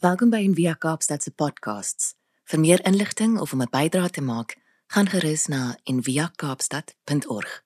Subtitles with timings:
[0.00, 2.14] Welkom by Envia Kaapstad se podcasts.
[2.48, 4.56] Vir meer inligting of om 'n bydrae te maak,
[4.86, 7.64] gaan gerus na enviakaapstad.org.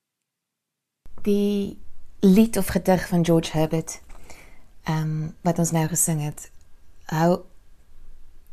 [1.23, 1.79] Die
[2.21, 4.03] lied of gedig van George Herbert,
[4.83, 6.51] ehm um, wat ons nou gesing het,
[7.05, 7.41] hou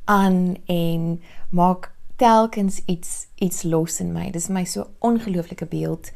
[0.06, 4.32] aan en maak telkens iets iets los in my.
[4.32, 6.12] Dis my so ongelooflike beeld.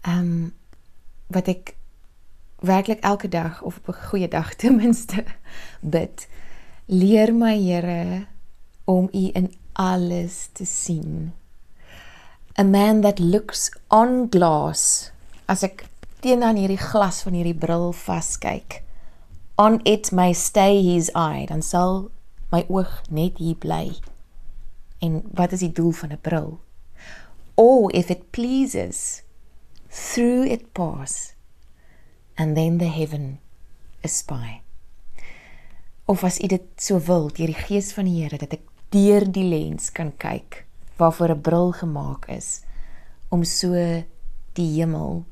[0.00, 0.54] Ehm um,
[1.26, 1.76] wat ek
[2.58, 5.24] werklik elke dag of op 'n goeie dag ten minste
[5.80, 6.26] bid.
[6.86, 8.26] Leer my Here
[8.84, 11.32] om U in alles te sien.
[12.58, 15.10] A man that looks on glass
[15.48, 15.86] as ek
[16.20, 18.82] teenoor hierdie glas van hierdie bril vaskyk.
[19.56, 22.10] On it may stay his eye, dan sal
[22.52, 23.96] my oog net hier bly.
[25.00, 26.60] En wat is die doel van 'n bril?
[27.56, 29.22] Or if it pleases,
[29.88, 31.32] through it pass
[32.36, 33.40] and then the heaven
[34.04, 34.63] espy.
[36.04, 39.24] Of as u dit so wil, deur die gees van die Here dat ek deur
[39.24, 40.64] die lens kan kyk
[40.96, 42.62] waarvoor 'n bril gemaak is
[43.28, 43.72] om so
[44.52, 45.24] die hemel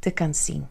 [0.00, 0.66] te kan sien.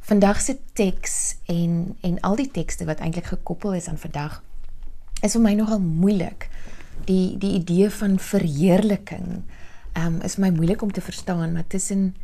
[0.00, 4.42] Vandag se teks en en al die tekste wat eintlik gekoppel is aan vandag
[5.22, 6.48] is vir my nogal moeilik.
[7.06, 9.42] Die die idee van verheerliking
[9.96, 12.14] um is my moeilik om te verstaan, maar tussen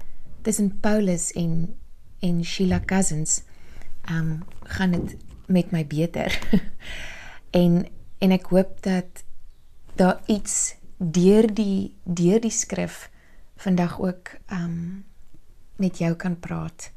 [0.43, 1.75] tussen Paulus en
[2.21, 3.43] en Sheila Cousins
[4.11, 6.33] um gaan dit met my beter.
[7.63, 7.87] en
[8.19, 9.25] en ek hoop dat
[9.95, 13.11] daar iets deur die deur die skrif
[13.57, 15.05] vandag ook um
[15.77, 16.91] met jou kan praat.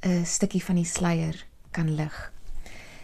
[0.00, 2.32] 'n stukkie van die sluier kan lig.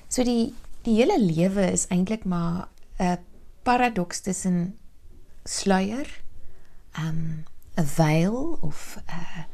[0.08, 0.54] So die
[0.84, 3.18] die hele lewe is eintlik maar 'n
[3.62, 4.78] paradoks tussen
[5.44, 6.06] sluier,
[6.98, 7.44] um
[7.76, 9.44] 'n veil of 'n uh,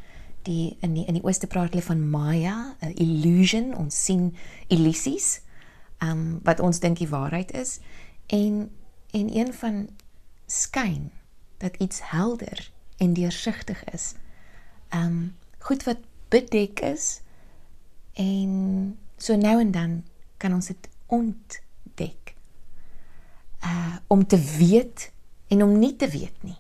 [0.42, 4.36] die in die in die ooste praat hulle van maya, 'n illusion, ons sien
[4.68, 5.40] illusies.
[6.00, 7.80] Um wat ons dink die waarheid is
[8.26, 8.70] en
[9.10, 9.88] en een van
[10.46, 11.10] skyn
[11.58, 14.14] dat iets helder en deursigtig is.
[14.94, 15.98] Um goed wat
[16.28, 17.20] bedek is
[18.12, 20.04] en so nou en dan
[20.36, 22.34] kan ons dit ontdek.
[23.64, 25.12] Uh om te weet
[25.48, 26.58] en om nie te weet nie.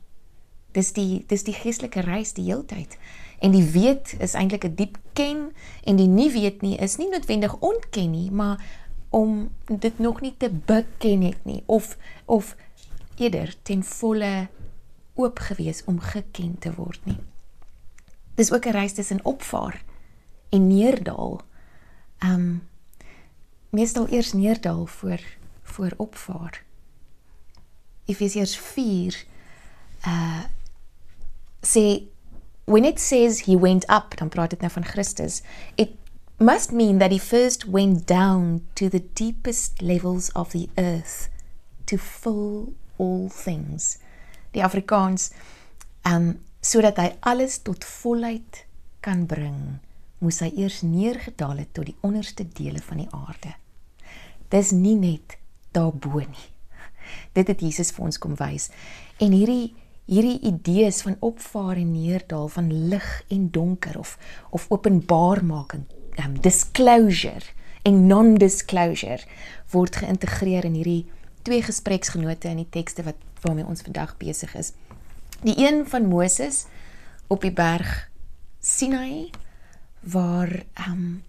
[0.72, 2.98] Dis die dis die geestelike reis die heeltyd.
[3.40, 5.52] En die weet is eintlik 'n diep ken
[5.84, 8.64] en die nie weet nie is nie noodwendig ontken nie, maar
[9.10, 12.56] om dit nog nie te beken het nie of of
[13.16, 14.48] eerder ten volle
[15.14, 17.18] oop gewees om geken te word nie.
[18.34, 19.84] Dis ook 'n reis tussen opvaar
[20.48, 21.40] en neerdaal.
[22.24, 22.68] Um
[23.70, 25.20] meestal eers neerdaal voor
[25.62, 26.64] voor opvaar.
[28.04, 29.24] Efesiërs 4
[30.06, 30.44] uh
[31.60, 32.02] sê
[32.70, 35.42] when it says he went up, dan praat dit nou van Christus.
[35.74, 35.96] It
[36.38, 41.28] must mean that he first went down to the deepest levels of the earth
[41.86, 43.98] to fill all things.
[44.54, 45.32] Die Afrikaans
[46.06, 48.64] um sodat hy alles tot volheid
[49.02, 49.80] kan bring,
[50.20, 53.54] moes hy eers neergedaal het tot die onderste dele van die aarde.
[54.52, 55.38] Dis nie net
[55.74, 56.48] daarbo nie.
[57.34, 58.68] Dit het Jesus vir ons kom wys.
[59.18, 59.72] En hierdie
[60.10, 64.16] hierdie idees van opvaar en neerdal van lig en donker of
[64.50, 65.86] of openbaarmaking
[66.18, 67.46] um, disclosure
[67.86, 69.22] en non-disclosure
[69.70, 71.04] word geïntegreer in hierdie
[71.46, 74.74] twee gespreksgenote in die tekste wat waarmee ons vandag besig is.
[75.40, 76.66] Die een van Moses
[77.32, 78.10] op die berg
[78.60, 79.30] Sinai
[80.04, 80.50] waar
[80.88, 81.22] um,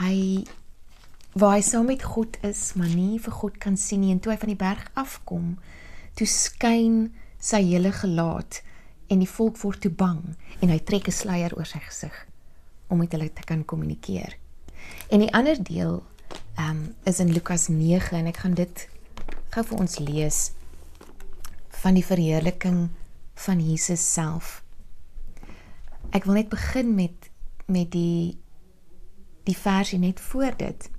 [0.00, 0.46] hy
[1.36, 4.32] waar hy saam met God is, maar nie vir God kan sien nie en toe
[4.32, 5.58] hy van die berg afkom,
[6.16, 8.62] toe skyn sy hele gelaat
[9.06, 10.22] en die volk word te bang
[10.60, 12.26] en hy trek 'n sluier oor sy gesig
[12.88, 14.36] om met hulle te kan kommunikeer.
[15.10, 16.02] En die ander deel
[16.56, 18.88] ehm um, is in Lukas 9 en ek gaan dit
[19.50, 20.52] gou vir ons lees
[21.82, 22.88] van die verheerliking
[23.34, 24.62] van Jesus self.
[26.10, 27.30] Ek wil net begin met
[27.66, 28.38] met die
[29.46, 30.90] die versie net voor dit.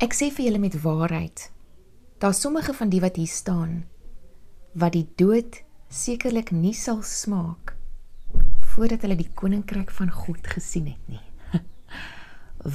[0.00, 1.50] Ek sê vir julle met waarheid.
[2.18, 3.84] Daar sommige van die wat hier staan
[4.72, 7.74] wat die dood sekerlik nie sal smaak
[8.70, 11.22] voordat hulle die koninkryk van God gesien het nie.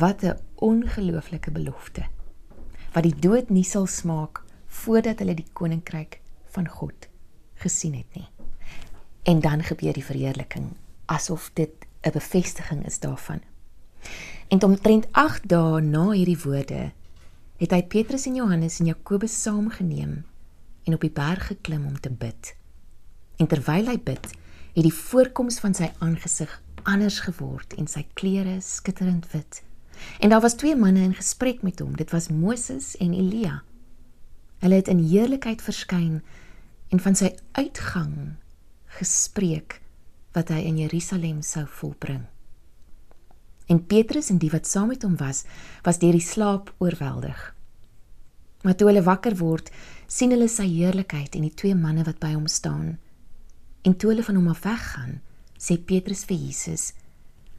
[0.02, 2.04] Wat 'n ongelooflike belofte.
[2.94, 6.20] Wat die dood nie sal smaak voordat hulle die koninkryk
[6.52, 7.08] van God
[7.56, 8.28] gesien het nie.
[9.24, 10.76] En dan gebeur die verheerliking
[11.06, 11.72] asof dit
[12.04, 13.40] 'n bevestiging is daarvan.
[14.48, 16.92] En omtrent 8 dae na hierdie woorde
[17.58, 20.26] het hy Petrus en Johannes en Jakobus saamgeneem
[20.86, 22.56] en op die berg geklim om te bid.
[23.38, 24.32] En terwyl hy bid,
[24.76, 26.52] het die voorkoms van sy aangesig
[26.84, 29.64] anders geword en sy klere skitterend wit,
[30.20, 31.96] En daar was twee manne in gesprek met hom.
[31.96, 33.64] Dit was Moses en Elia.
[34.58, 36.22] Hulle het in heerlikheid verskyn
[36.90, 38.36] en van sy uitgang
[39.00, 39.82] gespreek
[40.36, 42.24] wat hy in Jerusalem sou volbring.
[43.66, 45.44] En Petrus en die wat saam met hom was,
[45.84, 47.40] was deur die slaap oorweldig.
[48.62, 49.72] Maar toe hulle wakker word,
[50.08, 52.96] sien hulle sy heerlikheid en die twee manne wat by hom staan.
[53.86, 55.20] En toe hulle van hom af weggaan,
[55.58, 56.94] sê Petrus vir Jesus: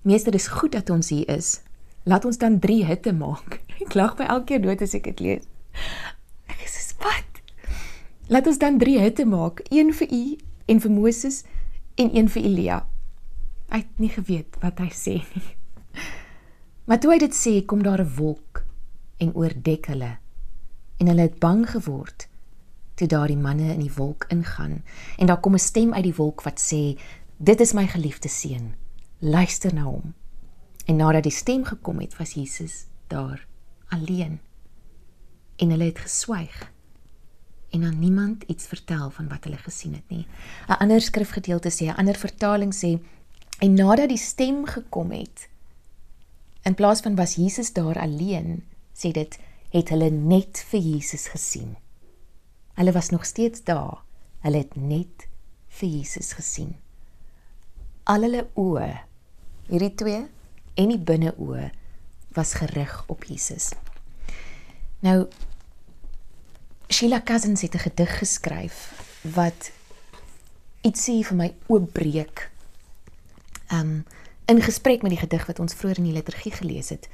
[0.02, 1.60] "Meester, dis goed dat ons hier is.
[2.04, 5.20] Laat ons dan 3 hitte maak." Ek lag by elke keer dood as ek dit
[5.20, 5.44] lees.
[6.46, 7.42] Ek sê: "Wat?
[8.28, 11.44] Laat ons dan 3 hitte maak, een vir u en vir Moses
[11.94, 12.86] en een vir Elia."
[13.70, 15.50] Hy het nie geweet wat hy sê nie.
[16.86, 18.62] Maar toe hy dit sê, kom daar 'n wolk
[19.18, 20.18] en oordek hulle.
[21.02, 22.28] En hulle het bang geword
[22.96, 24.82] toe daardie manne in die wolk ingaan
[25.16, 26.98] en daar kom 'n stem uit die wolk wat sê:
[27.36, 28.74] "Dit is my geliefde seun.
[29.18, 30.14] Luister na hom."
[30.86, 33.46] En nadat die stem gekom het, was Jesus daar
[33.88, 34.40] alleen.
[35.56, 36.72] En hulle het geswyg
[37.70, 40.26] en aan niemand iets vertel van wat hulle gesien het nie.
[40.68, 42.98] 'n Ander skrifgedeelte sê, 'n ander vertaling sê,
[43.58, 45.48] en nadat die stem gekom het,
[46.66, 49.38] In plaas van was Jesus daar alleen, sê dit
[49.70, 51.76] het hulle net vir Jesus gesien.
[52.76, 54.02] Hulle was nog steeds daar.
[54.44, 55.28] Hulle het net
[55.78, 56.74] vir Jesus gesien.
[58.04, 58.90] Al hulle oë,
[59.70, 60.22] hierdie twee
[60.76, 61.70] en die binneoë
[62.36, 63.70] was gerig op Jesus.
[65.00, 65.24] Nou
[66.92, 68.92] Sheila Cousins het 'n gedig geskryf
[69.22, 69.72] wat
[70.80, 72.50] ietsie vir my oopbreek.
[73.72, 74.04] Um
[74.46, 77.08] in gesprek met die gedig wat ons vroeër in die liturgie gelees het,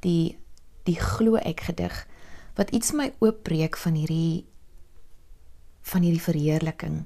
[0.00, 0.38] die
[0.84, 2.06] die glo ek gedig
[2.54, 4.46] wat iets my oopbreek van hierdie
[5.90, 7.04] van hierdie verheerliking.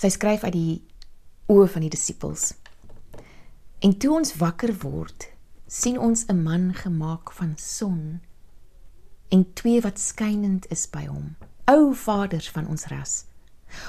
[0.00, 0.74] Sy skryf uit die
[1.50, 2.52] oë van die disippels.
[3.80, 5.28] En toe ons wakker word,
[5.66, 8.20] sien ons 'n man gemaak van son
[9.30, 13.24] en twee wat skynend is by hom, ou vaders van ons ras.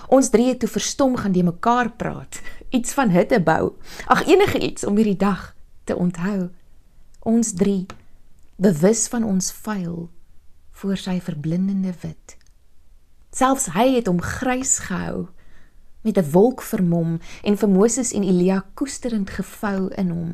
[0.08, 3.74] Ons drie het toe verstom gaan die mekaar praat, iets van hitte bou.
[4.06, 6.50] Ag enige iets om hierdie dag te onthou.
[7.20, 7.86] Ons drie
[8.56, 10.10] bewus van ons vuil
[10.72, 12.38] voor sy verblindende wit.
[13.32, 15.30] Selfs hy het hom grys gehou
[16.04, 20.34] met 'n wolk vermom en vir Moses en Elia koesterend gevou in hom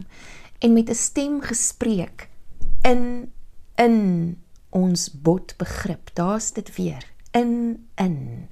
[0.60, 2.30] en met 'n stem gespreek
[2.82, 3.32] in
[3.76, 4.38] in
[4.70, 6.10] ons bot begrip.
[6.14, 7.04] Daar's dit weer.
[7.32, 8.50] In in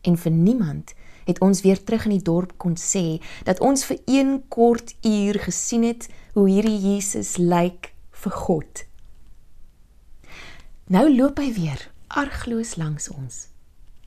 [0.00, 0.94] en vir niemand
[1.24, 5.38] het ons weer terug in die dorp kon sê dat ons vir een kort uur
[5.38, 8.84] gesien het hoe hierdie Jesus lyk vir God.
[10.86, 13.48] Nou loop hy weer argloos langs ons,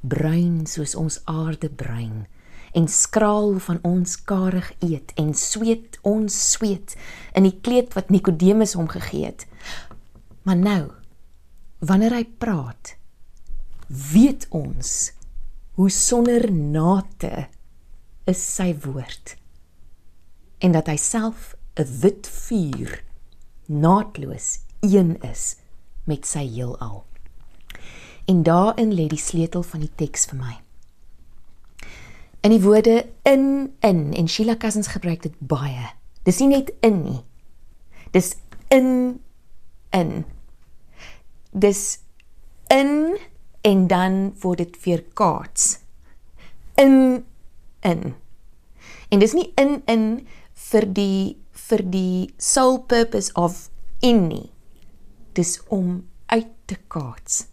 [0.01, 2.25] bruin soos ons aarde bruin
[2.73, 6.95] en skraal van ons karig eet en sweet ons sweet
[7.35, 9.45] in die kleed wat Nikodemus hom gegee het.
[10.47, 10.83] Maar nou,
[11.83, 12.95] wanneer hy praat,
[13.87, 15.11] weet ons
[15.75, 17.47] hoe sonder nate
[18.29, 19.35] is sy woord
[20.61, 23.03] en dat hy self 'n wit vuur
[23.67, 25.55] naatloos een is
[26.05, 27.10] met sy heelal.
[28.25, 30.53] En daarin lê die sleutel van die teks vir my.
[32.41, 35.93] In die woorde in in en Sheila Cousins gebruik dit baie.
[36.23, 37.19] Dis nie net in nie.
[38.11, 38.35] Dis
[38.69, 39.19] in
[39.91, 40.23] in.
[41.51, 41.99] Dis
[42.71, 43.17] in
[43.61, 45.79] en dan word dit weer kaats
[46.81, 47.25] in
[47.85, 48.13] in
[49.09, 50.05] en dis nie in in
[50.71, 53.67] vir die vir die sole purpose of
[53.99, 54.47] in nie
[55.37, 56.01] dis om
[56.33, 57.45] uit te kaats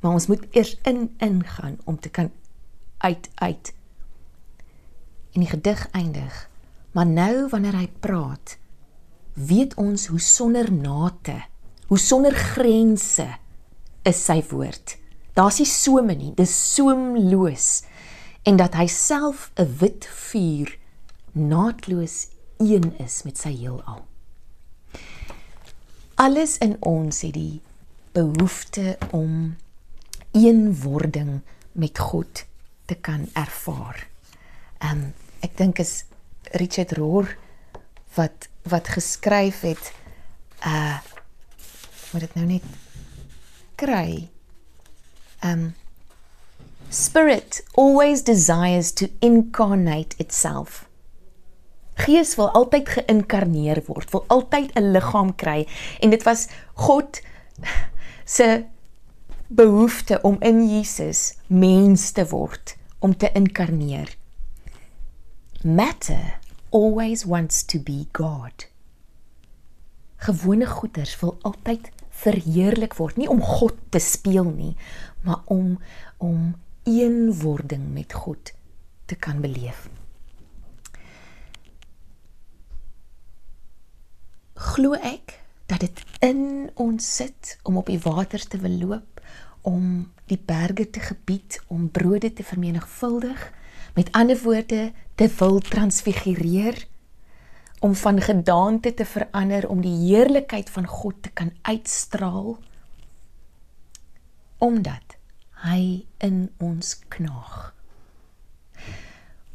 [0.00, 2.30] maar ons moet eers in ingaan om te kan
[2.98, 3.74] uit uit
[5.32, 6.48] en die gedig eindig
[6.92, 8.58] maar nou wanneer hy praat
[9.32, 11.42] weet ons hoe sonder nate
[11.88, 13.26] hoe sonder grense
[14.08, 14.96] is sy woord.
[15.36, 17.68] Daar's nie some nie, dis soemloos
[18.48, 20.76] en dat hy self 'n wit vuur
[21.32, 22.28] naatloos
[22.58, 24.04] een is met sy heelal.
[26.14, 27.60] Alles in ons het die
[28.12, 29.56] behoefte om
[30.38, 31.40] eenwording
[31.72, 32.44] met God
[32.86, 34.06] te kan ervaar.
[34.78, 36.04] Ehm um, ek dink is
[36.58, 37.36] Richard Rohr
[38.14, 39.92] wat wat geskryf het
[40.66, 40.98] uh
[42.12, 42.64] moet dit nou net
[43.76, 44.28] kry.
[45.44, 45.74] Um
[46.88, 50.86] spirit always desires to incarnate itself.
[51.94, 55.66] Gees wil altyd geïnkarneer word, wil altyd 'n liggaam kry
[56.00, 57.20] en dit was God
[58.24, 58.64] se
[59.48, 64.16] behoefte om in Jesus mens te word, om te inkarneer.
[65.62, 66.38] Matter
[66.70, 68.68] always wants to be God.
[70.18, 74.74] gewone goeders wil altyd verheerlik word, nie om God te speel nie,
[75.22, 75.78] maar om
[76.18, 76.56] om
[76.88, 78.50] eenwording met God
[79.06, 79.86] te kan beleef.
[84.58, 85.36] Glo ek
[85.70, 86.40] dat dit in
[86.74, 89.17] ons sit om op die waters te wil loop,
[89.62, 93.52] om die berge te gebied, om brode te vermenigvuldig,
[93.94, 96.86] met ander woorde te wil transfigureer
[97.80, 102.58] om van gedaante te verander om die heerlikheid van God te kan uitstraal
[104.58, 105.14] omdat
[105.62, 107.74] hy in ons knaag.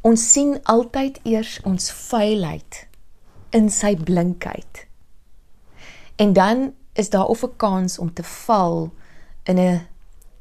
[0.03, 2.79] Ons sien altyd eers ons vuilheid
[3.55, 4.85] in sy blinkheid.
[6.15, 8.93] En dan is daar of 'n kans om te val
[9.43, 9.87] in 'n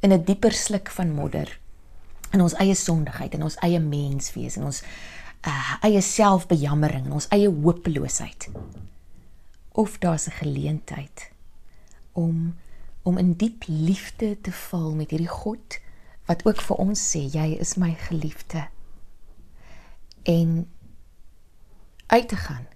[0.02, 1.59] in 'n dieper sluk van modder
[2.32, 4.82] in ons eie sondigheid en ons eie menswees en ons
[5.47, 8.49] uh, eie selfbejammering en ons eie hopeloosheid.
[9.73, 11.30] Of daar's 'n geleentheid
[12.12, 12.54] om
[13.02, 15.78] om in diep liefde te val met hierdie God
[16.30, 18.68] wat ook vir ons sê jy is my geliefde
[20.23, 20.68] en
[22.06, 22.66] uit te gaan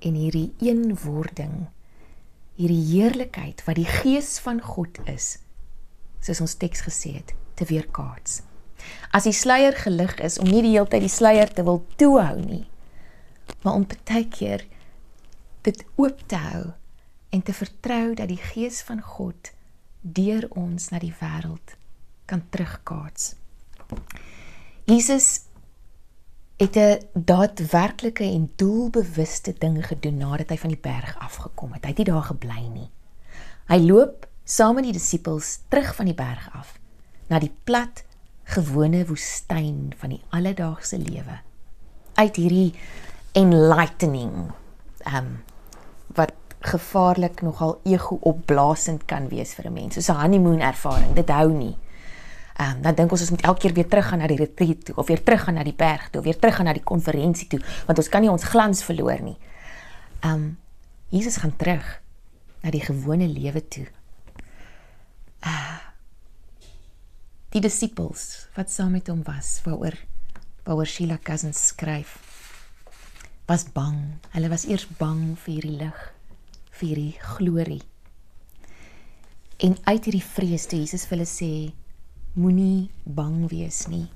[0.00, 1.68] en hierdie eenwording
[2.58, 5.36] hierdie heerlikheid wat die gees van God is
[6.20, 8.42] soos ons teks gesê het te weerkaats
[9.12, 12.36] as die sluier gelig is om nie die hele tyd die sluier te wil toehou
[12.40, 12.66] nie
[13.62, 14.66] maar om baie keer
[15.66, 16.64] dit oop te hou
[17.30, 19.52] en te vertrou dat die gees van God
[20.00, 21.76] deur ons na die wêreld
[22.30, 23.34] kan terugkaats.
[24.88, 25.44] Jesus
[26.56, 31.82] het 'n daadwerklike en doelbewuste ding gedoen nadat hy van die berg afgekom het.
[31.84, 32.90] Hy het nie daar gebly nie.
[33.66, 36.74] Hy loop saam met die disippels terug van die berg af
[37.30, 38.02] na die plat
[38.50, 41.36] gewone woestyn van die alledaagse lewe.
[42.18, 42.72] Uit hierdie
[43.38, 44.50] enlightening
[45.06, 45.30] ehm um,
[46.18, 46.34] wat
[46.66, 51.52] gevaarlik nogal ego opblaasend kan wees vir 'n mens soos 'n honeymoon ervaring dit hou
[51.52, 51.76] nie.
[52.58, 54.84] Ehm um, dan dink ons ons moet elke keer weer terug gaan na die retreat
[54.84, 56.82] toe of weer terug gaan na die berg toe of weer terug gaan na die
[56.82, 59.38] konferensie toe want ons kan nie ons glans verloor nie.
[60.20, 60.58] Ehm um,
[61.08, 62.02] Jesus gaan terug
[62.62, 63.86] na die gewone lewe toe
[67.50, 69.96] die disippels wat saam met hom was waaroor
[70.66, 72.18] waaroor Sheila Cousins skryf
[73.50, 74.20] was bang.
[74.30, 76.02] Hulle was eers bang vir hierdie lig
[76.70, 77.82] vir hierdie glorie.
[79.60, 81.50] En uit hierdie vrees toe Jesus vir hulle sê
[82.38, 84.06] moenie bang wees nie.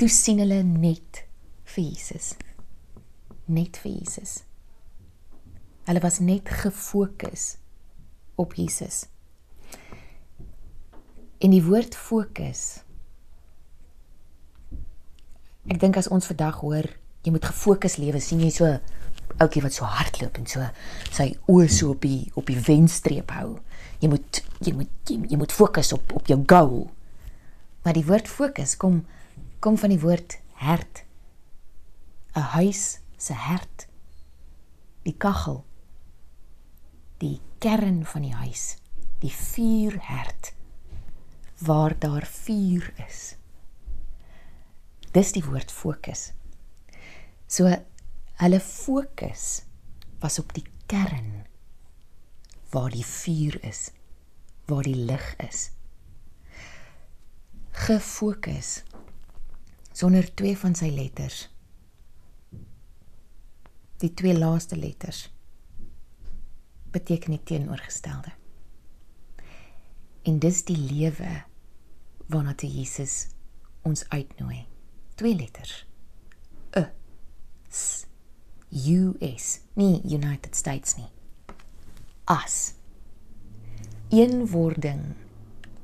[0.00, 1.26] Toe sien hulle net
[1.74, 2.32] vir Jesus.
[3.52, 4.40] Net vir Jesus.
[5.84, 7.59] Hulle was net gefokus
[8.40, 9.04] op Jesus
[11.40, 12.82] En die woord fokus.
[15.72, 16.88] Ek dink as ons vandag hoor
[17.24, 18.68] jy moet gefokus lewe, sien jy so
[19.40, 20.64] ouetjie wat so hardloop en so
[21.12, 23.54] sy oë so op die op die wenstreep hou.
[24.04, 26.84] Jy moet jy moet jy, jy moet fokus op op jou goal.
[27.84, 29.02] Maar die woord fokus kom
[29.64, 31.04] kom van die woord hert.
[32.36, 33.88] 'n Huis se hert.
[35.08, 35.64] Die kaggel.
[37.20, 38.78] Die kern van die huis,
[39.20, 40.54] die vuurhert
[41.60, 43.34] waar daar vuur is.
[45.12, 46.30] Dis die woord fokus.
[47.50, 47.68] So
[48.40, 49.66] hulle fokus
[50.22, 51.44] was op die kern
[52.72, 53.90] waar die vuur is,
[54.70, 55.66] waar die lig is.
[57.84, 58.78] Gefokus
[59.92, 61.42] sonder twee van sy letters.
[64.00, 65.26] Die twee laaste letters
[66.90, 68.32] beteken die teenoorgestelde.
[70.22, 71.42] En dis die lewe
[72.26, 73.28] waarna toe Jesus
[73.82, 74.66] ons uitnooi.
[75.14, 75.86] Twee letters.
[76.70, 76.84] E
[77.68, 78.06] S
[78.70, 81.08] U S, nie United States nie.
[82.24, 82.74] As
[84.08, 85.14] eenwording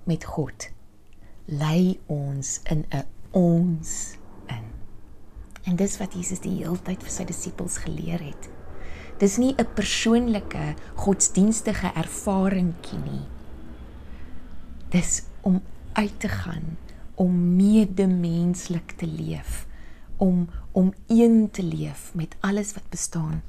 [0.04, 0.68] met God
[1.46, 4.64] lei ons in 'n ons in.
[5.62, 8.48] En dis wat Jesus die hele tyd vir sy disippels geleer het.
[9.18, 13.24] Dis nie 'n persoonlike godsdienstige ervaringkie nie.
[14.90, 16.76] Dis om uit te gaan
[17.14, 19.66] om medemenslik te leef
[20.16, 23.42] om om een te leef met alles wat bestaan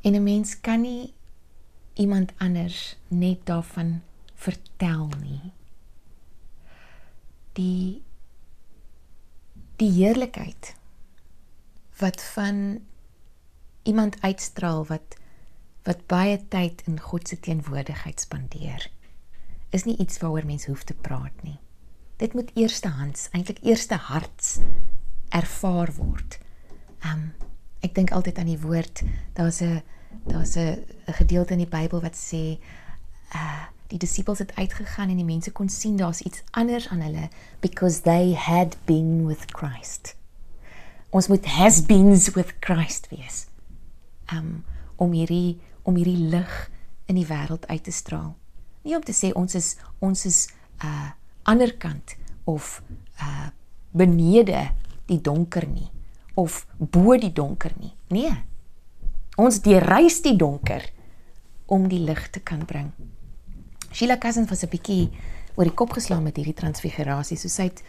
[0.00, 1.12] en 'n mens kan nie
[1.94, 4.02] iemand anders net daarvan
[4.34, 5.52] vertel nie
[7.52, 8.02] die
[9.76, 10.74] die heerlikheid
[11.98, 12.80] wat van
[13.82, 15.16] iemand uitstraal wat
[15.86, 18.90] wat baie tyd in God se teenwoordigheid spandeer
[19.70, 21.58] is nie iets waaroor mens hoef te praat nie.
[22.16, 24.58] Dit moet eerstehands, eintlik eerste harts
[25.28, 26.38] ervaar word.
[27.04, 27.34] Um
[27.84, 29.02] Ek dink altyd aan die woord,
[29.36, 29.82] daar's 'n
[30.26, 32.58] daar's 'n gedeelte in die Bybel wat sê
[33.34, 37.28] uh die disippels het uitgegaan en die mense kon sien daar's iets anders aan hulle
[37.60, 40.15] because they had been with Christ.
[41.10, 43.46] Ons moet has beens with Christ wees.
[44.32, 44.64] Um
[44.96, 46.52] om hierdie om hierdie lig
[47.06, 48.34] in die wêreld uit te straal.
[48.82, 50.46] Nie om te sê ons is ons is
[50.82, 51.10] uh
[51.46, 52.82] ander kant of
[53.20, 53.50] uh
[53.92, 54.70] benede
[55.06, 55.90] die donker nie
[56.36, 57.94] of bo die donker nie.
[58.12, 58.32] Nee.
[59.40, 60.84] Ons deurreis die donker
[61.72, 62.92] om die lig te kan bring.
[63.90, 65.10] Sheila Cousins was 'n bietjie
[65.56, 67.36] oor die kop geslaan met hierdie transfigurasie.
[67.36, 67.82] So sy het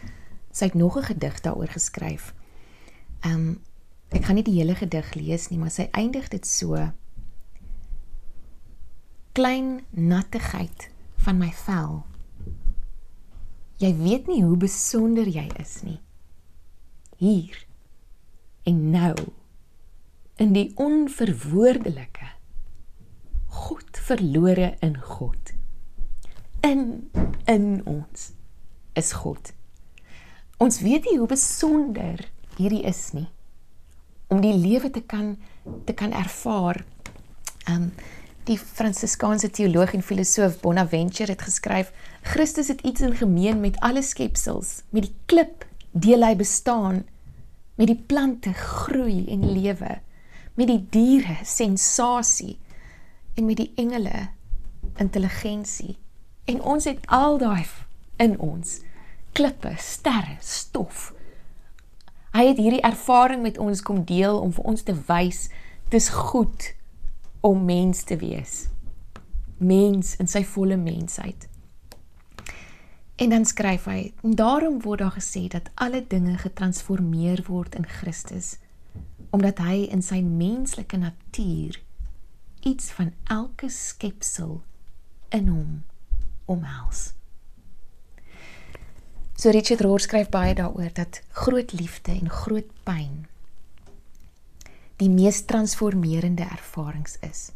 [0.52, 2.34] sy het nog 'n gedig daaroor geskryf.
[3.20, 3.48] Ehm um,
[4.08, 6.78] ek gaan nie die hele gedig lees nie, maar sy eindig dit so:
[9.36, 10.88] Klein nattigheid
[11.26, 12.02] van my vel.
[13.78, 16.00] Jy weet nie hoe besonder jy is nie.
[17.18, 17.68] Hier
[18.68, 19.14] en nou
[20.38, 22.28] in die onverwoordelike
[23.46, 25.54] God verlore in God
[26.66, 26.82] in
[27.50, 28.32] in ons
[28.98, 29.52] is God
[30.62, 32.22] ons weet nie hoe besonder
[32.58, 33.28] hierdie is nie
[34.28, 35.36] om die lewe te kan
[35.88, 36.84] te kan ervaar
[37.70, 37.90] um
[38.48, 44.02] die Fransiskaanse teoloog en filosoof Bonaventure het geskryf Christus het iets in gemeen met alle
[44.02, 47.04] skepsels met die klip deel hy bestaan
[47.78, 50.00] met die plante groei en lewe,
[50.58, 52.56] met die diere sensasie
[53.38, 54.28] en met die engele
[54.98, 55.94] intelligensie.
[56.50, 57.66] En ons het al daai
[58.18, 58.80] in ons
[59.38, 61.12] klippe, sterre, stof.
[62.32, 65.48] Hy het hierdie ervaring met ons kom deel om vir ons te wys
[65.88, 66.74] dis goed
[67.40, 68.66] om mens te wees.
[69.58, 71.48] Mens in sy volle mensheid.
[73.18, 77.86] En dan skryf hy: "En daarom word daar gesê dat alle dinge getransformeer word in
[77.86, 78.56] Christus,
[79.30, 81.82] omdat hy in sy menslike natuur
[82.60, 84.62] iets van elke skepsel
[85.28, 85.84] in hom
[86.44, 87.17] omhels."
[89.38, 93.26] So Richard Rohr skryf baie daaroor dat groot liefde en groot pyn
[94.98, 97.52] die mees transformerende ervarings is.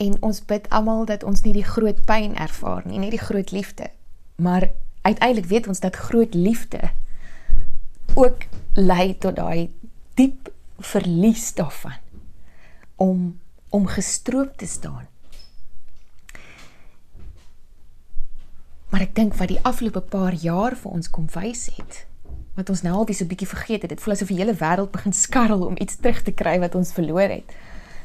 [0.00, 3.52] En ons bid almal dat ons nie die groot pyn ervaar nie, nie die groot
[3.52, 3.90] liefde
[4.38, 4.70] Maar
[5.02, 6.90] uiteindelik weet ons dat groot liefde
[8.14, 9.74] ook lei tot daai
[10.14, 11.98] diep verlies daarvan
[12.96, 15.06] om om gestroop te staan.
[18.98, 22.00] Maar ek dink wat die afgelope paar jaar vir ons kom wys het,
[22.56, 24.90] wat ons nou al dis 'n bietjie vergeet het, dit voel asof die hele wêreld
[24.90, 27.46] begin skarrel om iets terug te kry wat ons verloor het.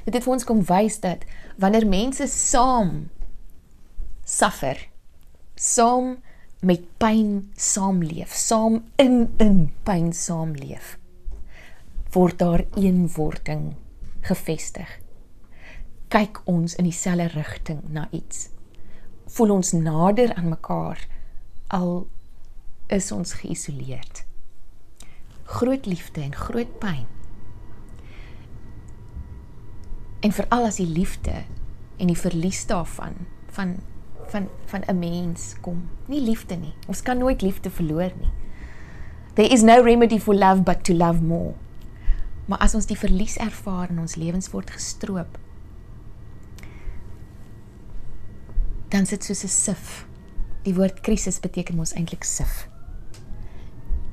[0.06, 1.26] Dit het vir ons kom wys dat
[1.58, 3.10] wanneer mense saam
[4.24, 4.78] suffer,
[5.56, 6.22] saam
[6.62, 11.00] met pyn saamleef, saam in in pyn saamleef,
[12.12, 13.74] word daar eenwording
[14.22, 15.00] gevestig.
[16.08, 18.53] Kyk ons in dieselfde rigting na iets.
[19.34, 21.00] Voel ons nader aan mekaar
[21.74, 22.08] al
[22.94, 24.26] is ons geïsoleerd.
[25.44, 27.08] Groot liefde en groot pyn.
[30.22, 31.44] En veral as die liefde
[31.98, 33.26] en die verlies daarvan
[33.58, 33.76] van
[34.34, 35.90] van van 'n mens kom.
[36.06, 36.74] Nie liefde nie.
[36.88, 38.32] Ons kan nooit liefde verloor nie.
[39.34, 41.54] There is no remedy for love but to love more.
[42.46, 45.38] Maar as ons die verlies ervaar in ons lewens word gestroop,
[48.94, 50.06] dan sit soos 'n sif.
[50.64, 52.70] Die woord krisis beteken mos eintlik sif.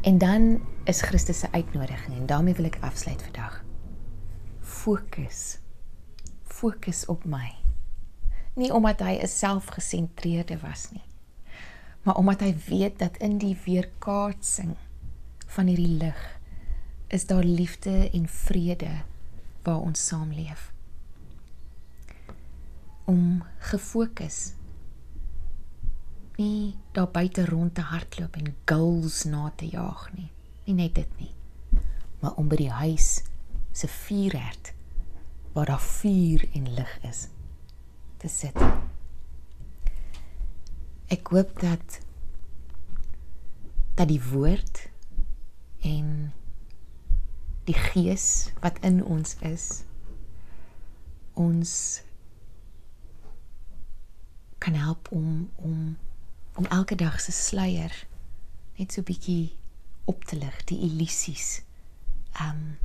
[0.02, 3.64] En dan is Christus se uitnodiging en daarmee wil ek afsluit vandag.
[4.60, 5.58] Fokus.
[6.42, 7.60] Fokus op my
[8.60, 11.06] nie omdat hy 'n selfgesentreerde was nie
[12.02, 14.76] maar omdat hy weet dat in die weerkaatsing
[15.46, 16.40] van hierdie lig
[17.08, 19.02] is daar liefde en vrede
[19.62, 20.72] waar ons saamleef
[23.04, 24.52] om gefokus
[26.40, 30.30] nie daar buite rond te hardloop en goals na te jaag nie
[30.66, 31.34] nie net dit nie
[32.20, 33.12] maar om by die huis
[33.72, 34.72] se vuurherd
[35.52, 37.28] waar daar vuur en lig is
[38.20, 38.56] te sit.
[41.06, 42.00] Ek hoop dat
[43.94, 44.88] dat die woord
[45.84, 46.32] en
[47.68, 48.26] die gees
[48.60, 49.66] wat in ons is
[51.40, 51.72] ons
[54.60, 55.96] kan help om om
[56.60, 57.94] om elke dag se sluier
[58.76, 59.54] net so bietjie
[60.10, 61.62] op te lig, die illusies.
[62.36, 62.76] Um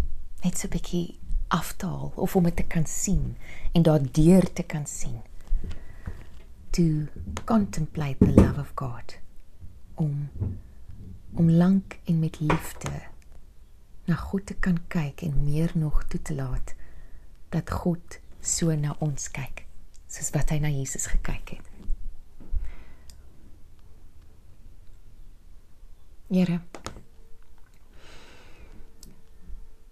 [0.45, 1.17] net so bietjie
[1.51, 3.33] af te haal of om dit te kan sien
[3.75, 5.19] en daardeur te kan sien
[6.77, 6.85] to
[7.51, 9.17] contemplate the love of God
[9.99, 10.29] om
[11.35, 12.93] om lank en met liefde
[14.07, 16.75] na God te kan kyk en meer nog toe te laat
[17.49, 19.65] dat God so na ons kyk
[20.07, 21.74] soos wat hy na Jesus gekyk het.
[26.29, 26.59] Here.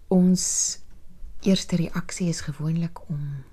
[0.08, 0.44] Ons
[1.46, 3.44] eerste reaksie is gewoonlik om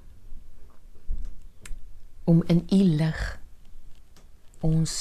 [2.24, 3.22] om in u lig
[4.60, 4.94] ons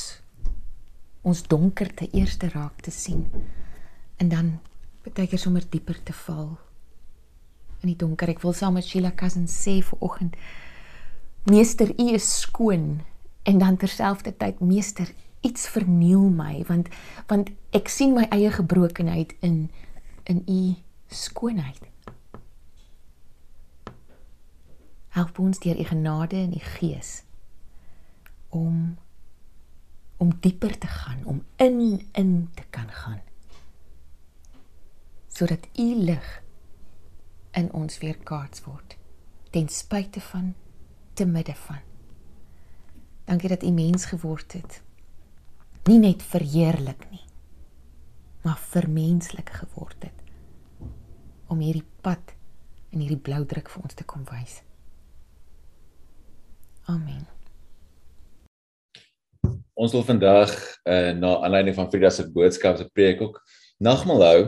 [1.22, 3.24] ons donkerte eers te raak te sien
[4.16, 4.52] en dan
[5.04, 6.58] baie keer sommer dieper te val
[7.80, 8.28] in die donker.
[8.28, 10.36] Ek wil saam met Sheila Cousins sê vir oggend
[11.48, 13.00] Meester, u is skoon
[13.48, 15.08] en dan terselfdertyd Meester,
[15.40, 16.88] iets verniel my want
[17.26, 19.70] want ek sien my eie gebrokenheid in
[20.24, 20.74] in u
[21.07, 21.81] skoonheid.
[25.09, 27.22] Help ons deur u genade en u gees
[28.48, 28.98] om
[30.20, 33.20] om dieper te gaan, om in in te kan gaan
[35.40, 36.42] sodat u lig
[37.50, 38.96] in ons weer kaats word
[39.50, 40.55] ten spyte van
[41.14, 41.81] te midde van
[43.24, 44.83] dankie dat u mens geword het
[45.90, 47.26] nie net verheerlik nie
[48.46, 50.24] maar vermenslik geword het
[51.50, 52.35] om hierdie pad
[52.90, 54.61] en hierdie blou druk vir ons te kom wys
[56.94, 57.26] amen
[59.74, 63.40] ons wil vandag uh, na aanleiding van Frida se boodskap se preek ook
[63.81, 64.42] nagmaal hou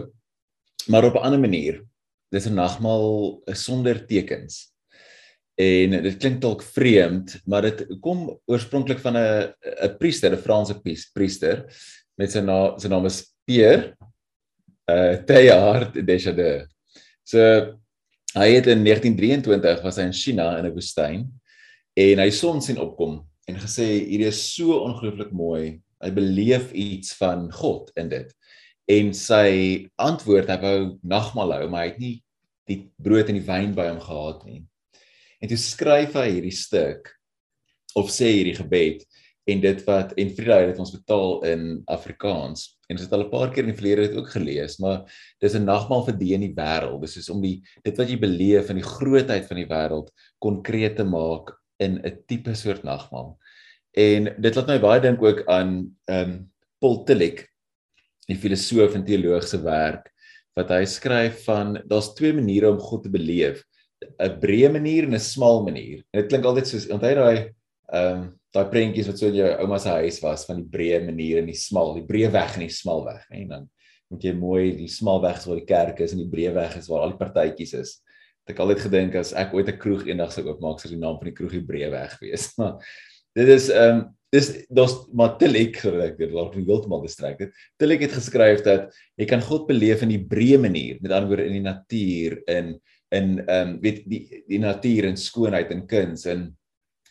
[0.87, 1.85] maar op 'n ander manier.
[2.29, 4.72] Dis 'n nagmaal sonder tekens.
[5.61, 9.53] En dit klink dalk vreemd, maar dit kom oorspronklik van 'n
[9.85, 10.81] 'n priester, 'n Franse
[11.12, 11.67] priester
[12.17, 13.95] met sy naam sy naam is Pierre
[14.88, 16.67] uh Teilhard Deschade.
[17.25, 17.38] So
[18.35, 21.29] hy het in 1923 was hy in China in 'n woestyn
[21.97, 25.81] en hy son sien opkom en gesê hierdie is so ongelooflik mooi.
[26.03, 28.33] Hy beleef iets van God in dit
[28.91, 32.17] en sy antwoord hy wou nagmaal hou maar hy het nie
[32.67, 34.62] die brood en die wyn by hom gehad nie
[35.43, 37.11] en toe skryf hy hierdie stuk
[37.99, 39.03] of sê hierdie gebed
[39.51, 43.33] en dit wat en Frida het ons betaal in Afrikaans en ons het al 'n
[43.33, 45.03] paar keer in die verlede dit ook gelees maar
[45.41, 48.19] dis 'n nagmaal vir die in die wêreld dis is om die dit wat jy
[48.19, 51.51] beleef in die grootheid van die wêreld konkreet te maak
[51.81, 53.37] in 'n tipe soort nagmaal
[53.93, 56.49] en dit laat my baie dink ook aan ehm um,
[56.81, 57.47] Paul Tillich
[58.27, 60.13] die filosoof en teoloog se werk
[60.57, 63.65] wat hy skryf van daar's twee maniere om God te beleef
[64.19, 66.03] 'n breë manier en 'n smal manier.
[66.12, 67.53] En dit klink altyd soos onthou daai
[67.93, 71.01] ehm um, daai prentjies wat so in jou ouma se huis was van die breë
[71.07, 73.69] manier en die smal die breë weg en die smal weg en dan
[74.12, 76.77] moet jy mooi die smal weg is waar die kerk is en die breë weg
[76.77, 77.95] is waar al die partytjies is.
[78.45, 81.17] Het ek altyd gedink as ek ooit 'n kroeg eendag sou oopmaak sou die naam
[81.21, 82.51] van die kroeg die breë weg wees.
[82.59, 82.77] Maar
[83.35, 87.53] dit is ehm um, dis daar's maar Tillik gereg dit laat my heeltemal distrek het.
[87.81, 91.49] Tillik het geskryf dat jy kan God beleef in die breë manier met ander woorde
[91.49, 92.79] in die natuur in
[93.12, 96.51] in ehm um, weet die die natuur en skoonheid en kuns en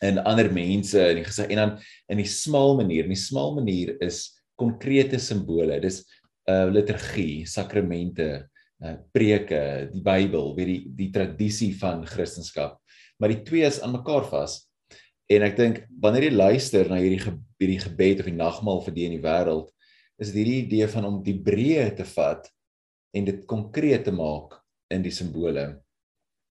[0.02, 1.50] en ander mense en die gesig.
[1.54, 1.74] En dan
[2.10, 4.24] in die smal manier in die smal manier is
[4.58, 5.78] konkrete simbole.
[5.82, 6.02] Dis
[6.50, 8.48] uh liturgie sakramente
[8.82, 9.62] uh preke
[9.92, 12.74] die Bybel weet die die tradisie van Christendom.
[13.20, 14.64] Maar die twee is aan mekaar vas.
[15.30, 19.06] En ek dink wanneer jy luister na hierdie hierdie gebed of die nagmaal vir die
[19.06, 19.70] in die wêreld,
[20.18, 22.50] is dit hierdie idee van om die breë te vat
[23.14, 24.58] en dit konkreet te maak
[24.90, 25.78] in die simbole.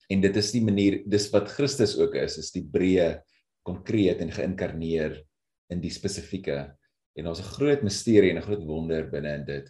[0.09, 3.19] En dit is die manier dis wat Christus ook is, is die breë
[3.67, 5.19] konkreet en geïnkarneer
[5.69, 6.65] in die spesifieke.
[7.17, 9.69] En ons 'n groot misterie en 'n groot wonder binne in dit.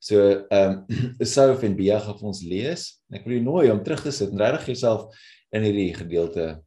[0.00, 0.84] So ehm
[1.20, 3.02] um, Souf en Bia gaan vir ons lees.
[3.10, 5.12] En ek wil jou nooi om terug te sit en regtig jouself
[5.52, 6.62] in hierdie gedeelte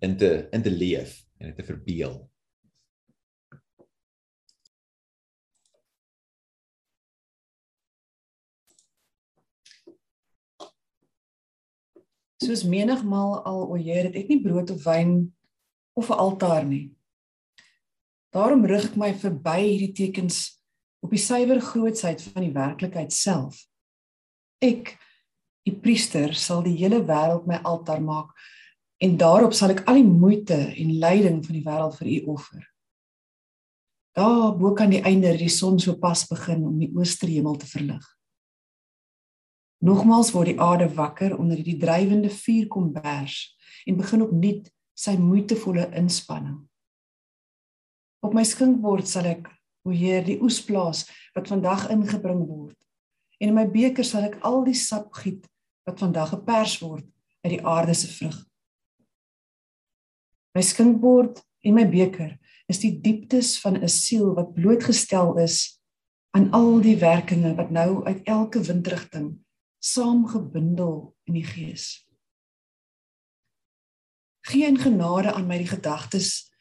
[0.00, 2.31] in te in te leef en dit te verbeel.
[12.42, 15.32] Soos menigmal al o Heer, het ek nie brood of wyn
[15.94, 16.90] of 'n altaar nie.
[18.32, 20.58] Daarom rig ek my verby hierdie tekens
[21.04, 23.58] op die suiwer grootsheid van die werklikheid self.
[24.62, 24.96] Ek,
[25.66, 28.32] die priester, sal die hele wêreld my altaar maak
[29.02, 32.64] en daarop sal ek al die moeite en lyding van die wêreld vir u offer.
[34.16, 37.66] Daar bo kan die einde die son so pas begin om die ooste hemel te
[37.66, 38.04] verlig.
[39.82, 45.16] Nogmaals word die aarde wakker onder die drywende vuur kom bers en begin opnuut sy
[45.18, 46.60] moeitevolle inspanning.
[48.22, 49.48] Op my skinkbord sal ek,
[49.82, 51.02] o Heer, die oes plaas
[51.34, 52.78] wat vandag ingebring word.
[53.42, 55.50] En in my beker sal ek al die sap giet
[55.88, 57.08] wat vandag gepers word
[57.42, 58.38] uit die aarde se vrug.
[60.54, 62.36] My skinkbord en my beker
[62.70, 65.80] is die dieptes van 'n siel wat blootgestel is
[66.38, 69.42] aan al die werkinge wat nou uit elke windrigting
[69.82, 72.06] saamgebundel in die gees.
[74.46, 76.52] Geen genade aan my die gedagtes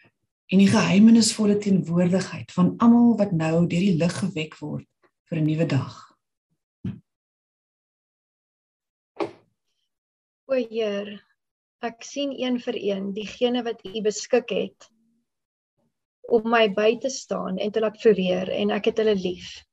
[0.51, 4.87] en die geheimenisvolle teenwoordigheid van almal wat nou deur die lig gewek word
[5.29, 5.97] vir 'n nuwe dag.
[10.51, 11.21] O Heer,
[11.79, 14.89] ek sien een vir een diegene wat U beskik het
[16.27, 19.63] om my by te staan en te laat verweer en ek het hulle lief.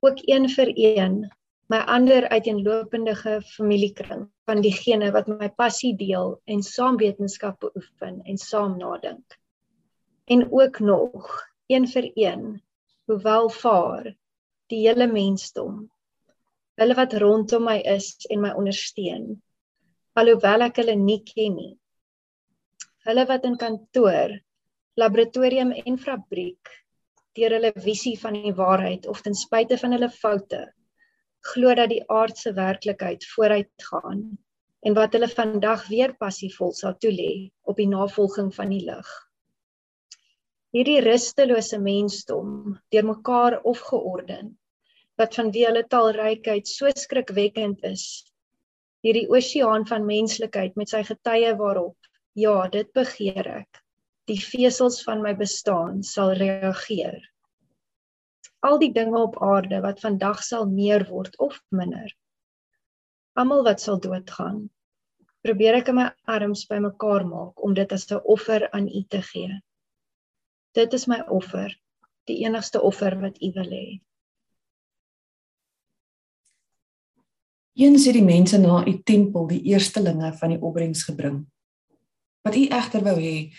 [0.00, 1.30] Ook een vir een
[1.70, 3.14] my ander uiteenlopende
[3.54, 9.38] familiekring van diegene wat my passie deel en saam wetenskap beoefen en saam nadink.
[10.26, 11.30] En ook nog
[11.70, 12.44] een vir een
[13.06, 14.10] hoewel vaar
[14.70, 15.86] die hele mensdom
[16.80, 19.24] hulle wat rondom my is en my ondersteun
[20.20, 21.72] alhoewel ek hulle nie ken nie
[23.08, 24.36] hulle wat in kantoor
[25.02, 26.74] laboratorium en fabriek
[27.38, 30.62] deur hulle visie van die waarheid of ten spyte van hulle foute
[31.48, 34.22] glo dat die aardse werklikheid vooruit gaan
[34.86, 39.10] en wat hulle vandag weer passievol sal toelê op die navolging van die lig.
[40.76, 44.54] Hierdie rustelose mensdom, deur mekaar opgeorden,
[45.18, 48.04] wat van wie hulle talrykheid so skrikwekkend is,
[49.04, 51.96] hierdie oseaan van menslikheid met sy getye waarop,
[52.38, 53.82] ja, dit begeer ek,
[54.30, 57.18] die vesels van my bestaan sal reageer
[58.60, 62.12] al die dinge op aarde wat vandag sal meer word of minder.
[63.38, 64.68] Almal wat sal doodgaan.
[65.40, 69.60] Probeer ek my arms bymekaar maak om dit as 'n offer aan U te gee.
[70.74, 71.72] Dit is my offer,
[72.26, 74.00] die enigste offer wat U wil hê.
[77.74, 81.46] Eens het die mense na U tempel die eerstelinge van die opbrengs gebring.
[82.44, 83.54] Wat U egter wou hê,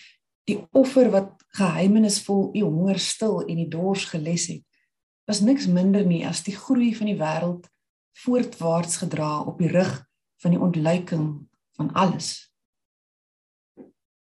[0.45, 4.70] die offer wat geheimenisvol U honger stil en die dors geles het,
[5.27, 7.67] was niks minder nie as die groei van die wêreld
[8.23, 9.93] voortwaarts gedra op die rug
[10.41, 11.27] van die ontluiking
[11.77, 12.51] van alles.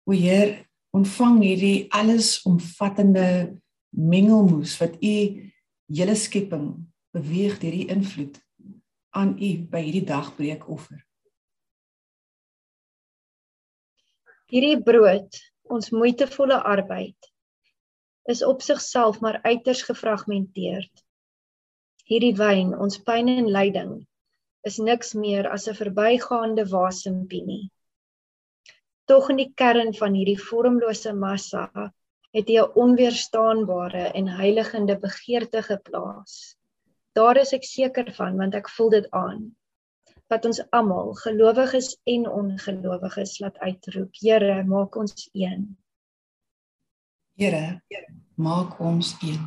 [0.07, 3.57] O Heer, ontvang hierdie allesomvattende
[3.89, 5.15] mengelmoes wat U
[5.87, 6.69] hele skepping
[7.15, 8.39] beweeg deur die invloed
[9.17, 10.99] aan U by hierdie dagbreek offer.
[14.47, 17.31] Hierdie brood, ons moeitevolle arbeid
[18.33, 21.03] is op sigself maar uiters gefragmenteerd.
[22.07, 23.93] Hierdie wyn, ons pyn en lyding,
[24.67, 27.65] is niks meer as 'n verbygaande wasempie nie.
[29.07, 31.67] Tog in die kern van hierdie vormlose massa
[32.35, 36.57] het hy 'n onweerstaanbare en heiligende begeerte geplaas.
[37.15, 39.55] Daar is ek seker van want ek voel dit aan
[40.27, 45.77] wat ons almal gelowiges en ongelowiges laat uitroep Here maak ons een
[47.37, 47.81] Here,
[48.41, 49.43] maak ons een.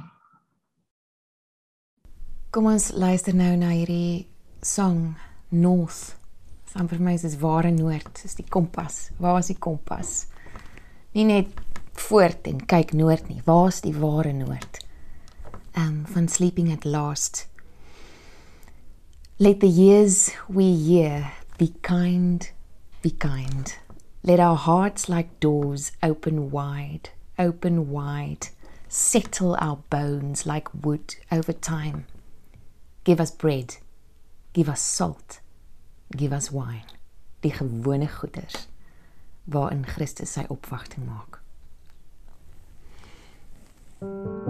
[2.54, 4.28] Kom ons luister nou na hierdie
[4.62, 5.16] song
[5.50, 6.12] North.
[6.70, 9.00] Saam vir my is dit ware noord, dis die kompas.
[9.18, 10.14] Waar is die kompas?
[11.18, 11.50] Nie net
[12.06, 13.42] voort en kyk noord nie.
[13.42, 14.84] Waar is die ware noord?
[15.74, 17.48] Um van sleeping at last.
[19.42, 22.52] Let the years we hear be kind,
[23.02, 23.80] be kind.
[24.22, 28.48] Let our hearts like doors open wide open wide,
[28.88, 32.06] settle our bones like wood over time.
[33.04, 33.76] Give us bread,
[34.52, 35.40] give us salt,
[36.16, 36.84] give us wine.
[37.42, 38.66] Die gewone goeders
[39.48, 41.40] waarin Christus sy opwagting maak.
[44.00, 44.49] Thank you.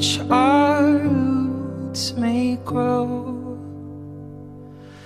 [0.00, 3.04] Which our roots may grow.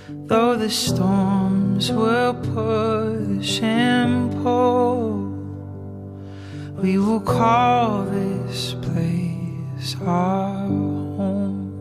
[0.08, 5.34] Though the storms will push and pull,
[6.80, 10.68] we will call this place our
[11.18, 11.74] home.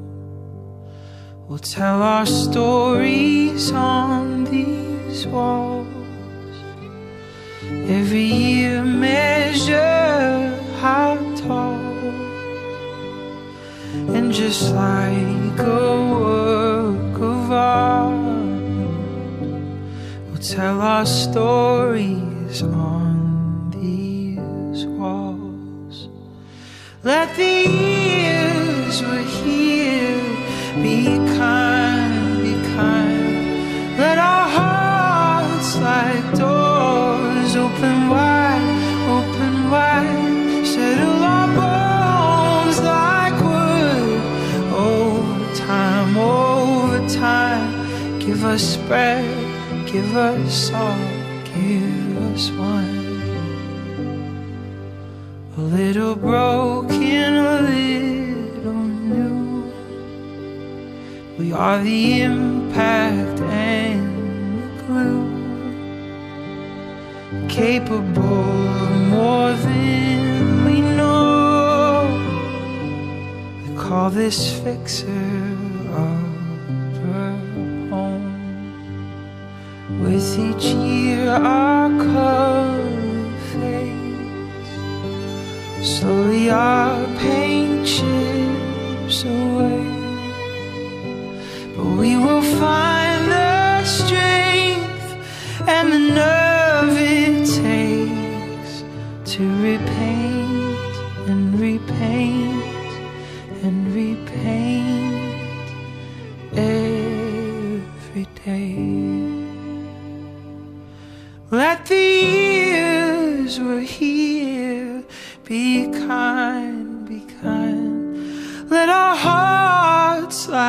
[1.48, 5.86] We'll tell our stories on these walls
[7.86, 9.93] Every year measure
[14.34, 18.16] just like a work of art.
[20.28, 26.10] We'll tell our stories on these walls.
[27.04, 27.53] Let the
[48.54, 49.26] us bread,
[49.88, 51.00] give us salt,
[51.56, 53.22] give us wine.
[55.58, 59.74] A little broken, a little new.
[61.40, 64.06] We are the impact and
[64.62, 65.26] the glue.
[67.48, 72.06] Capable of more than we know.
[73.66, 75.53] We call this fixer
[80.24, 82.88] With each year, our color
[83.52, 84.70] fades.
[85.86, 88.33] Slowly, our paint chips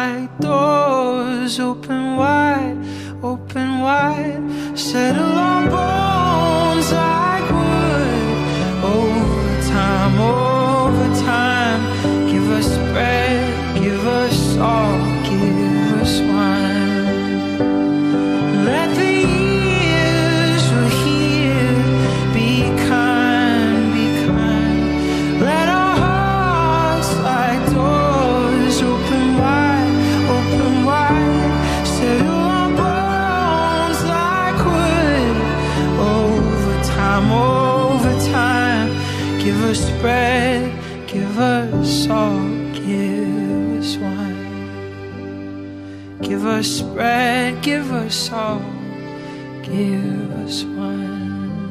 [0.05, 2.77] hearts doors open wide,
[3.23, 4.43] open wide.
[4.79, 6.04] Settle our bones
[42.05, 45.39] salt, give us wine.
[46.21, 48.63] Give us bread, give us salt,
[49.63, 51.65] give us wine.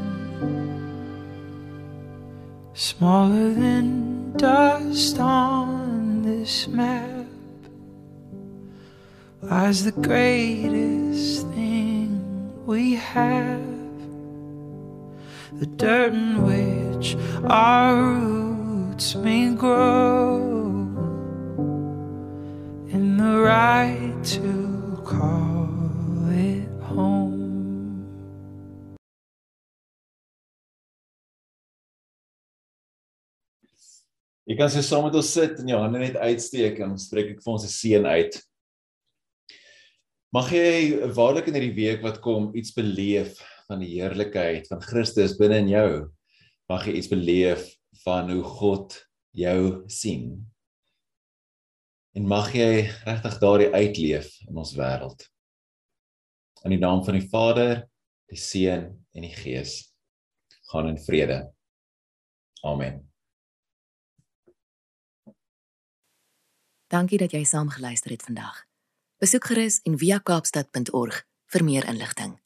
[2.74, 7.28] Smaller than dust on this map
[9.44, 12.10] lies the greatest thing
[12.66, 13.62] we have.
[15.60, 17.16] The dirt in which
[17.46, 18.43] our roots
[19.12, 20.40] may grow
[22.88, 25.68] in the right to call
[26.32, 27.44] it home.
[34.48, 37.36] Jy kan so saam met ons sit en jou hande net uitsteek en ons spreek
[37.36, 38.40] ek vir ons 'n seën uit.
[40.32, 43.36] Mag jy waarlik in hierdie week wat kom iets beleef
[43.68, 45.90] van die heerlikheid van Christus binne in jou.
[46.72, 47.68] Mag jy iets beleef
[48.04, 48.98] van hoe God
[49.30, 50.54] jou sien.
[52.14, 55.26] En mag jy regtig daardie uitleef in ons wêreld.
[56.64, 57.88] In die naam van die Vader,
[58.30, 59.94] die Seun en die Gees.
[60.72, 61.40] Gaan in vrede.
[62.64, 63.02] Amen.
[66.94, 68.64] Dankie dat jy saam geluister het vandag.
[69.18, 72.43] Besoek gerus en via kaapstad.org vir meer inligting.